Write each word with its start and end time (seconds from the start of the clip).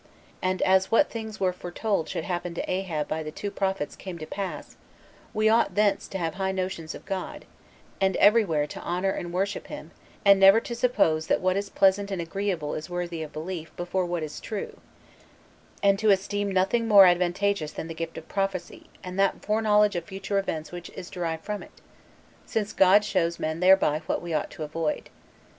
And 0.41 0.63
as 0.63 0.89
what 0.91 1.11
things 1.11 1.39
were 1.39 1.53
foretold 1.53 2.09
should 2.09 2.23
happen 2.23 2.55
to 2.55 2.67
Ahab 2.67 3.07
by 3.07 3.21
the 3.21 3.29
two 3.29 3.51
prophets 3.51 3.95
came 3.95 4.17
to 4.17 4.25
pass, 4.25 4.75
we 5.31 5.47
ought 5.47 5.75
thence 5.75 6.07
to 6.07 6.17
have 6.17 6.33
high 6.33 6.51
notions 6.51 6.95
of 6.95 7.05
God, 7.05 7.45
and 8.01 8.15
every 8.15 8.43
where 8.43 8.65
to 8.65 8.79
honor 8.79 9.11
and 9.11 9.31
worship 9.31 9.67
him, 9.67 9.91
and 10.25 10.39
never 10.39 10.59
to 10.59 10.73
suppose 10.73 11.27
that 11.27 11.39
what 11.39 11.55
is 11.55 11.69
pleasant 11.69 12.09
and 12.09 12.19
agreeable 12.19 12.73
is 12.73 12.89
worthy 12.89 13.21
of 13.21 13.31
belief 13.31 13.75
before 13.75 14.07
what 14.07 14.23
is 14.23 14.39
true, 14.39 14.79
and 15.83 15.99
to 15.99 16.09
esteem 16.09 16.49
nothing 16.51 16.87
more 16.87 17.05
advantageous 17.05 17.71
than 17.71 17.85
the 17.87 17.93
gift 17.93 18.17
of 18.17 18.27
prophecy 18.27 18.87
44 19.01 19.01
and 19.03 19.19
that 19.19 19.45
foreknowledge 19.45 19.95
of 19.95 20.03
future 20.05 20.39
events 20.39 20.71
which 20.71 20.89
is 20.95 21.11
derived 21.11 21.43
from 21.45 21.61
it, 21.61 21.79
since 22.47 22.73
God 22.73 23.05
shows 23.05 23.37
men 23.37 23.59
thereby 23.59 23.99
what 24.07 24.19
we 24.23 24.33
ought 24.33 24.49
to 24.49 24.63
avoid. 24.63 25.11